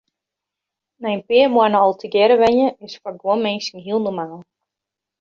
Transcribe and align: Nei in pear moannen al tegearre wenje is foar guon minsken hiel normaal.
Nei 1.01 1.13
in 1.17 1.23
pear 1.27 1.49
moannen 1.53 1.81
al 1.81 1.95
tegearre 2.01 2.37
wenje 2.41 2.67
is 2.85 2.99
foar 3.01 3.15
guon 3.21 3.43
minsken 3.45 3.83
hiel 3.85 4.01
normaal. 4.03 4.39